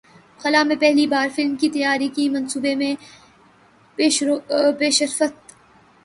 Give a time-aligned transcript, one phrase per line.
[0.39, 2.93] خلا میں پہلی بار فلم کی تیاری کے منصوبے میں
[4.79, 5.53] پیشرفت